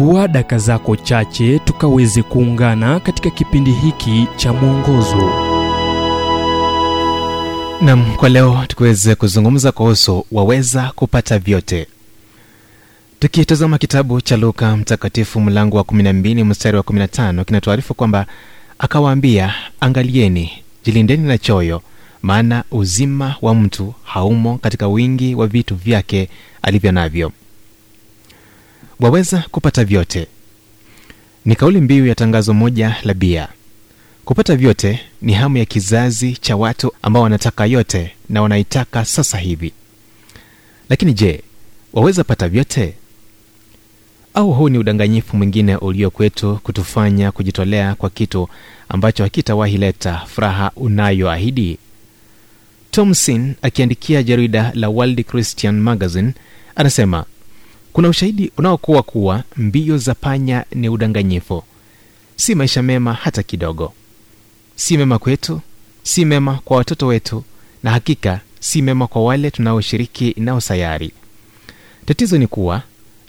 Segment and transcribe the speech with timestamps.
[0.00, 5.30] chukua daka zako chache tukaweze kuungana katika kipindi hiki cha mwongozo.
[7.82, 11.86] Nam kwa leo tukiweze kuzungumza kuhusu waweza kupata vyote.
[13.18, 18.26] Tukitazama kitabu cha luka mtakatifu mlango wa 12 mstari wa 15 kinatuarifu kwamba
[18.78, 20.50] akawaambia angalieni
[20.84, 21.82] jilindeni na choyo
[22.22, 26.28] maana uzima wa mtu haumo katika wingi wa vitu vyake
[26.62, 27.32] alivyo navyo
[29.00, 30.26] waweza kupata vyote.
[31.44, 33.48] Ni kauli mbiu ya tangazo moja la bia.
[34.24, 39.72] Kupata vyote ni hamu ya kizazi cha watu ambao wanataka yote na wanaitaka sasa hivi.
[40.88, 41.42] Lakini je
[41.92, 42.94] waweza pata vyote?
[44.34, 48.48] Au huu ni udanganyifu mwingine ulio kwetu kutufanya kujitolea kwa kitu
[48.88, 51.78] ambacho hakitawahi leta furaha unayoahidi?
[52.90, 56.32] Thomson akiandikia jarida la world christian magazine
[56.76, 57.24] anasema
[57.92, 61.62] kuna ushahidi unaokuwa kuwa mbio za panya ni udanganyifu.
[62.36, 63.92] Si maisha mema hata kidogo.
[64.76, 65.60] Si mema kwetu
[66.02, 67.44] si mema kwa watoto wetu
[67.82, 71.10] na hakika si mema kwa wale tunaoshiriki nao sayari.
[72.06, 72.82] Tatizo ni kuwa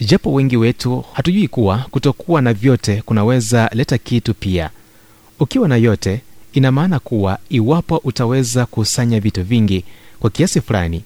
[0.00, 4.70] japo wengi wetu hatujui kuwa kutokuwa na vyote kunaweza leta kitu pia.
[5.40, 6.20] Ukiwa na yote
[6.52, 9.84] ina maana kuwa iwapo utaweza kusanya vitu vingi
[10.20, 11.02] kwa kiasi fulani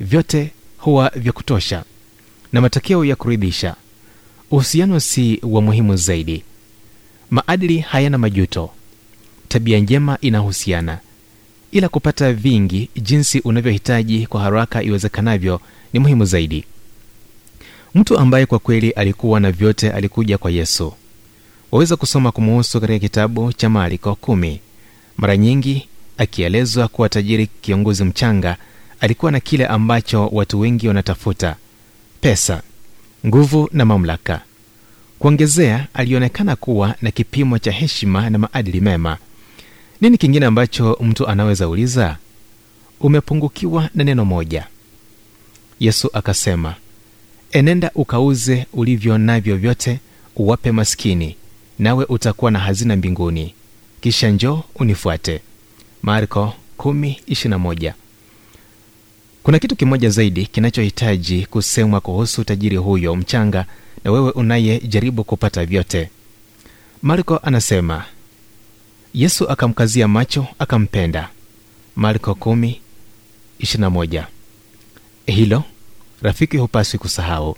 [0.00, 1.84] vyote huwa vya kutosha
[2.52, 3.74] na matokeo ya kuridhisha.
[4.50, 6.42] Uhusiano si wa muhimu zaidi.
[7.30, 8.70] Maadili hayana majuto.
[9.48, 10.98] Tabia njema inahusiana.
[11.72, 15.60] Ila kupata vingi jinsi unavyohitaji kwa haraka iwezekanavyo
[15.92, 16.64] ni muhimu zaidi.
[17.94, 20.92] Mtu ambaye kwa kweli alikuwa na vyote alikuja kwa yesu.
[21.72, 24.60] Waweza kusoma kumuhusu katika kitabu cha maaliko kumi.
[25.16, 25.88] Mara nyingi
[26.18, 28.56] akielezwa kuwa tajiri kiongozi mchanga
[29.00, 31.56] alikuwa na kile ambacho watu wengi wanatafuta
[32.20, 32.62] pesa
[33.26, 34.40] nguvu na mamlaka
[35.18, 39.18] kuongezea alionekana kuwa na kipimo cha heshima na maadili mema.
[40.00, 42.16] Nini kingine ambacho mtu anaweza uliza?
[43.00, 44.66] Umepungukiwa na neno moja.
[45.80, 46.74] Yesu akasema
[47.52, 50.00] enenda ukauze ulivyo navyo vyote
[50.36, 51.36] uwape maskini
[51.78, 53.54] nawe utakuwa na hazina mbinguni.
[54.00, 55.40] Kisha njoo unifuate.
[56.02, 57.92] Marko 10:21
[59.48, 63.64] kuna kitu kimoja zaidi kinachohitaji kusemwa kuhusu tajiri huyo mchanga
[64.04, 66.10] na wewe unayejaribu kupata vyote.
[67.02, 68.04] Marko anasema
[69.14, 71.28] yesu akamkazia macho akampenda.
[71.96, 74.24] Marko 10:21
[75.26, 75.64] hilo
[76.22, 77.56] rafiki hupaswi kusahau.